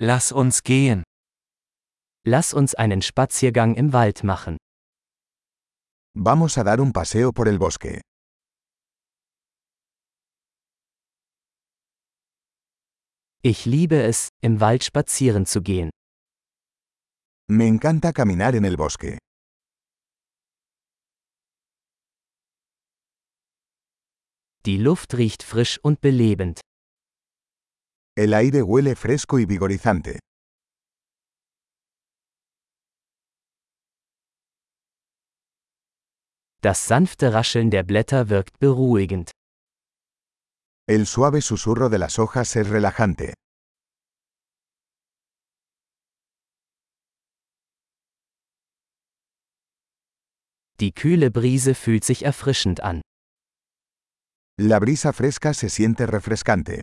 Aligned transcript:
Lass 0.00 0.30
uns 0.30 0.62
gehen. 0.62 1.02
Lass 2.24 2.54
uns 2.54 2.76
einen 2.76 3.02
Spaziergang 3.02 3.74
im 3.74 3.92
Wald 3.92 4.22
machen. 4.22 4.56
Vamos 6.14 6.56
a 6.56 6.62
dar 6.62 6.78
un 6.78 6.92
paseo 6.92 7.32
por 7.32 7.48
el 7.48 7.58
bosque. 7.58 8.00
Ich 13.42 13.64
liebe 13.66 14.00
es, 14.04 14.28
im 14.40 14.60
Wald 14.60 14.84
spazieren 14.84 15.46
zu 15.46 15.62
gehen. 15.62 15.90
Me 17.50 17.66
encanta 17.66 18.12
caminar 18.12 18.54
en 18.54 18.64
el 18.64 18.76
bosque. 18.76 19.18
Die 24.64 24.76
Luft 24.76 25.14
riecht 25.14 25.42
frisch 25.42 25.78
und 25.82 26.00
belebend. 26.00 26.60
El 28.18 28.34
aire 28.34 28.62
huele 28.64 28.96
fresco 28.96 29.38
y 29.38 29.44
vigorizante. 29.46 30.18
Das 36.60 36.88
sanfte 36.88 37.32
Rascheln 37.32 37.70
der 37.70 37.84
Blätter 37.84 38.28
wirkt 38.28 38.58
beruhigend. 38.58 39.30
El 40.88 41.06
suave 41.06 41.42
susurro 41.42 41.88
de 41.90 41.98
las 41.98 42.18
hojas 42.18 42.56
es 42.56 42.68
relajante. 42.68 43.34
Die 50.80 50.90
kühle 50.90 51.30
Brise 51.30 51.76
fühlt 51.76 52.02
sich 52.02 52.24
erfrischend 52.24 52.80
an. 52.80 53.00
La 54.60 54.80
brisa 54.80 55.12
fresca 55.12 55.54
se 55.54 55.68
siente 55.68 56.06
refrescante. 56.06 56.80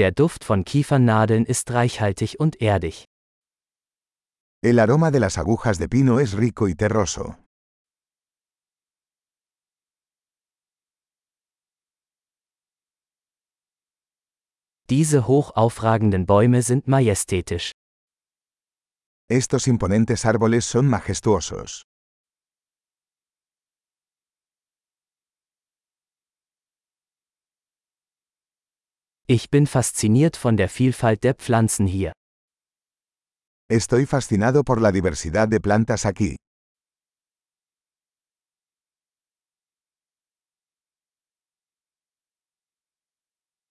Der 0.00 0.12
Duft 0.12 0.44
von 0.44 0.64
Kiefernadeln 0.64 1.44
ist 1.44 1.70
reichhaltig 1.72 2.40
und 2.40 2.62
erdig. 2.62 3.04
El 4.64 4.78
aroma 4.78 5.10
de 5.10 5.20
las 5.20 5.36
agujas 5.36 5.76
de 5.76 5.90
pino 5.90 6.18
es 6.18 6.32
rico 6.32 6.68
y 6.68 6.74
terroso. 6.74 7.36
Diese 14.88 15.26
hoch 15.26 15.50
aufragenden 15.54 16.24
Bäume 16.24 16.62
sind 16.62 16.88
majestätisch. 16.88 17.72
Estos 19.28 19.66
imponentes 19.66 20.24
árboles 20.24 20.64
son 20.64 20.88
majestuosos. 20.88 21.82
Ich 29.32 29.48
bin 29.48 29.68
fasziniert 29.68 30.36
von 30.36 30.56
der 30.56 30.68
Vielfalt 30.68 31.22
der 31.22 31.34
Pflanzen 31.34 31.86
hier. 31.86 32.12
Estoy 33.70 34.04
fascinado 34.04 34.64
por 34.64 34.80
la 34.80 34.90
diversidad 34.90 35.48
de 35.48 35.60
plantas 35.60 36.04
aquí. 36.04 36.34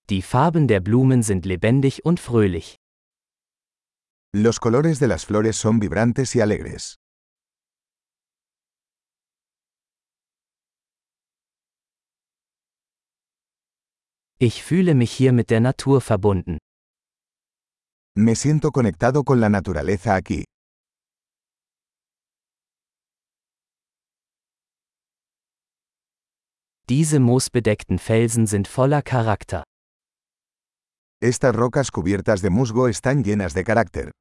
Die 0.10 0.22
Farben 0.22 0.70
der 0.70 0.80
Blumen 0.80 1.24
sind 1.24 1.46
lebendig 1.46 2.06
und 2.06 2.22
fröhlich. 2.22 2.78
Los 4.34 4.62
colores 4.62 5.00
de 5.00 5.08
las 5.10 5.26
flores 5.26 5.58
son 5.58 5.82
vibrantes 5.82 6.38
y 6.38 6.40
alegres. 6.40 6.96
Ich 14.42 14.64
fühle 14.64 14.96
mich 14.96 15.12
hier 15.12 15.34
mit 15.34 15.50
der 15.50 15.60
Natur 15.60 16.00
verbunden. 16.00 16.60
Me 18.16 18.36
siento 18.36 18.72
conectado 18.72 19.26
con 19.26 19.42
la 19.42 19.50
naturaleza 19.50 20.16
aquí. 20.16 20.46
Diese 26.88 27.20
moosbedeckten 27.20 28.00
Felsen 28.00 28.48
sind 28.48 28.70
voller 28.70 29.04
Charakter. 29.04 29.64
Estas 31.22 31.54
rocas 31.54 31.92
cubiertas 31.92 32.42
de 32.42 32.50
musgo 32.50 32.88
están 32.88 33.26
llenas 33.26 33.54
de 33.54 33.66
carácter. 33.66 34.12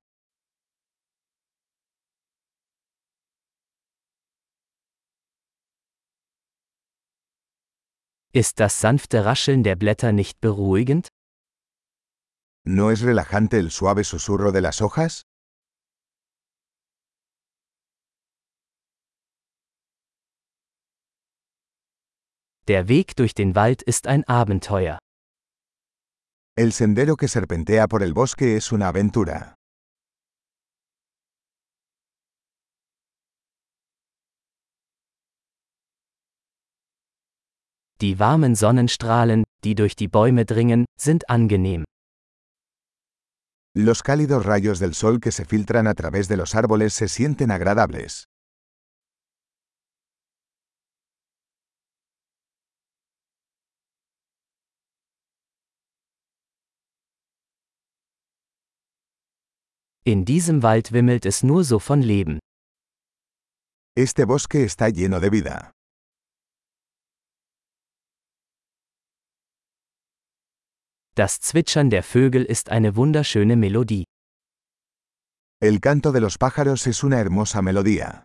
Ist 8.35 8.61
das 8.61 8.81
sanfte 8.81 9.25
Rascheln 9.25 9.63
der 9.63 9.75
Blätter 9.75 10.13
nicht 10.13 10.41
beruhigend? 10.41 11.09
¿No 12.67 12.91
es 12.91 13.03
relajante 13.03 13.59
el 13.59 13.71
suave 13.71 14.05
susurro 14.05 14.53
de 14.53 14.61
las 14.61 14.83
hojas? 14.83 15.23
Der 22.67 22.89
Weg 22.89 23.17
durch 23.17 23.33
den 23.33 23.55
Wald 23.55 23.83
ist 23.83 24.07
ein 24.07 24.25
Abenteuer. 24.25 24.99
El 26.55 26.73
sendero 26.73 27.17
que 27.17 27.29
serpentea 27.29 27.87
por 27.89 28.03
el 28.03 28.13
bosque 28.13 28.57
es 28.57 28.73
una 28.73 28.89
aventura. 28.89 29.58
Die 38.01 38.21
warmen 38.21 38.55
Sonnenstrahlen, 38.55 39.43
die 39.65 39.75
durch 39.75 39.97
die 39.97 40.07
Bäume 40.07 40.45
dringen, 40.45 40.85
sind 40.97 41.29
angenehm. 41.29 41.85
Los 43.77 44.05
cálidos 44.05 44.47
rayos 44.47 44.79
del 44.79 44.95
sol 44.95 45.19
que 45.19 45.33
se 45.33 45.45
filtran 45.45 45.89
a 45.89 45.95
través 45.95 46.29
de 46.29 46.37
los 46.37 46.55
árboles 46.55 46.95
se 46.95 47.09
sienten 47.09 47.51
agradables. 47.51 48.25
In 60.05 60.25
diesem 60.25 60.63
Wald 60.63 60.93
wimmelt 60.93 61.27
es 61.27 61.43
nur 61.43 61.65
so 61.65 61.81
von 61.81 62.01
Leben. 62.01 62.39
Este 63.97 64.25
bosque 64.25 64.63
está 64.63 64.89
lleno 64.89 65.19
de 65.19 65.31
vida. 65.31 65.73
Das 71.19 71.41
Zwitschern 71.41 71.91
der 71.91 72.05
Vögel 72.05 72.45
ist 72.45 72.69
eine 72.69 72.95
wunderschöne 72.95 73.57
Melodie. 73.57 74.05
El 75.61 75.81
canto 75.81 76.13
de 76.13 76.21
los 76.21 76.39
pájaros 76.39 76.87
es 76.87 77.03
una 77.03 77.19
hermosa 77.19 77.61
melodía. 77.61 78.25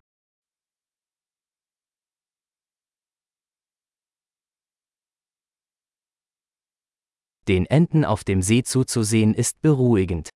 Den 7.47 7.65
Enten 7.65 8.05
auf 8.05 8.23
dem 8.23 8.43
See 8.43 8.61
zuzusehen 8.61 9.33
ist 9.33 9.59
beruhigend. 9.63 10.29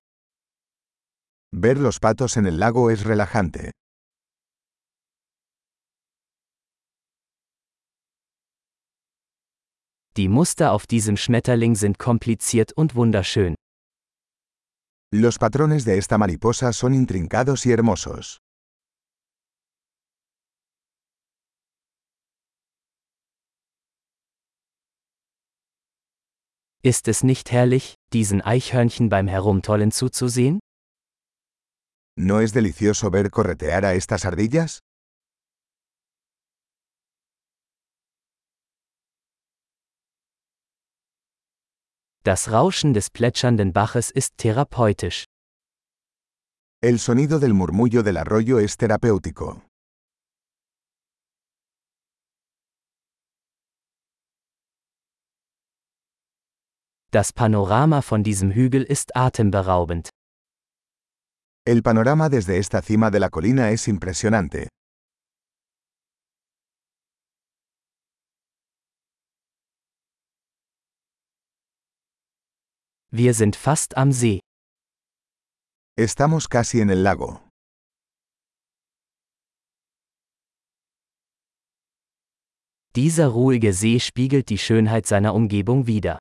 Ver 1.54 1.78
los 1.78 2.00
patos 2.00 2.36
en 2.36 2.46
el 2.46 2.58
lago 2.58 2.90
es 2.90 3.04
relajante. 3.04 3.70
Die 10.18 10.26
Muster 10.26 10.72
auf 10.72 10.88
diesem 10.88 11.16
Schmetterling 11.16 11.76
sind 11.76 12.00
kompliziert 12.00 12.72
und 12.72 12.96
wunderschön. 12.96 13.54
Los 15.14 15.38
patrones 15.38 15.84
de 15.84 15.96
esta 15.96 16.18
mariposa 16.18 16.72
son 16.72 16.92
intrincados 16.92 17.64
y 17.64 17.70
hermosos. 17.70 18.38
Ist 26.82 27.06
es 27.06 27.22
nicht 27.22 27.52
herrlich, 27.52 27.94
diesen 28.12 28.42
Eichhörnchen 28.42 29.08
beim 29.10 29.28
Herumtollen 29.28 29.92
zuzusehen? 29.92 30.58
¿No 32.16 32.40
es 32.40 32.52
delicioso 32.52 33.12
ver 33.12 33.30
corretear 33.30 33.84
a 33.84 33.94
estas 33.94 34.24
ardillas? 34.24 34.80
Das 42.28 42.52
Rauschen 42.52 42.92
des 42.92 43.08
plätschernden 43.08 43.72
Baches 43.72 44.10
ist 44.10 44.36
therapeutisch. 44.36 45.24
El 46.82 46.98
sonido 46.98 47.38
del 47.38 47.54
murmullo 47.54 48.02
del 48.02 48.18
arroyo 48.18 48.58
es 48.58 48.76
terapéutico. 48.76 49.62
Das 57.10 57.32
Panorama 57.32 58.02
von 58.02 58.22
diesem 58.22 58.50
Hügel 58.52 58.82
ist 58.82 59.16
atemberaubend. 59.16 60.10
El 61.64 61.82
panorama 61.82 62.28
desde 62.28 62.58
esta 62.58 62.82
cima 62.82 63.10
de 63.10 63.20
la 63.20 63.30
colina 63.30 63.70
es 63.70 63.88
impresionante. 63.88 64.68
Wir 73.10 73.32
sind 73.32 73.56
fast 73.56 73.96
am 73.96 74.12
See. 74.12 74.40
Estamos 75.96 76.46
casi 76.50 76.80
en 76.80 76.90
el 76.90 77.02
lago. 77.02 77.40
Dieser 82.94 83.28
ruhige 83.28 83.72
See 83.72 83.98
spiegelt 84.00 84.50
die 84.50 84.58
Schönheit 84.58 85.06
seiner 85.06 85.32
Umgebung 85.34 85.86
wider. 85.86 86.18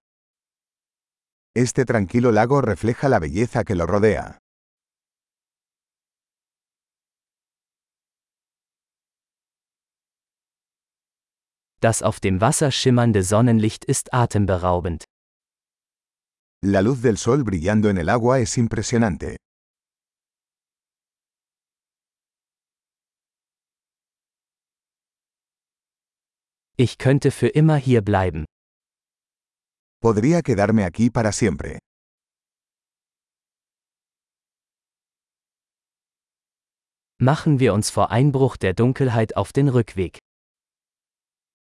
Este 1.54 1.86
tranquilo 1.86 2.32
lago 2.32 2.62
refleja 2.62 3.10
la 3.10 3.20
belleza 3.20 3.66
que 3.66 3.76
lo 3.76 3.86
rodea. 3.86 4.38
Das 11.82 12.02
auf 12.02 12.22
dem 12.22 12.40
Wasser 12.40 12.72
schimmernde 12.72 13.24
Sonnenlicht 13.24 13.84
ist 13.84 14.14
atemberaubend. 14.14 15.04
La 16.64 16.82
luz 16.82 17.04
del 17.04 17.18
sol 17.18 17.44
brillando 17.44 17.88
en 17.90 18.00
el 18.00 18.10
agua 18.10 18.40
es 18.40 18.58
impresionante. 18.58 19.36
Ich 26.76 26.98
könnte 26.98 27.30
für 27.30 27.48
immer 27.50 27.78
hier 27.78 28.02
bleiben. 28.02 28.46
Podría 30.02 30.42
quedarme 30.42 30.84
aquí 30.86 31.12
para 31.12 31.32
siempre. 31.32 31.78
Machen 37.20 37.60
wir 37.60 37.74
uns 37.76 37.92
vor 37.92 38.10
Einbruch 38.10 38.58
der 38.58 38.74
Dunkelheit 38.74 39.36
auf 39.36 39.52
den 39.54 39.70
Rückweg. 39.70 40.18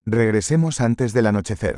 Regresemos 0.07 0.81
antes 0.81 1.13
del 1.13 1.27
anochecer. 1.27 1.77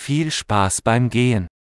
Viel 0.00 0.30
Spaß 0.30 0.80
beim 0.80 1.10
Gehen. 1.10 1.48